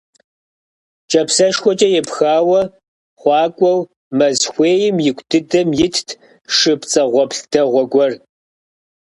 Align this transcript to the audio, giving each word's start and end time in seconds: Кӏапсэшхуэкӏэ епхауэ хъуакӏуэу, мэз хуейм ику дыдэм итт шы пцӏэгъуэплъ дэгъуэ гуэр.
Кӏапсэшхуэкӏэ 1.09 1.87
епхауэ 1.99 2.61
хъуакӏуэу, 3.19 3.79
мэз 4.17 4.39
хуейм 4.51 4.97
ику 5.09 5.23
дыдэм 5.29 5.69
итт 5.85 6.09
шы 6.55 6.73
пцӏэгъуэплъ 6.79 7.41
дэгъуэ 7.51 7.83
гуэр. 7.91 8.11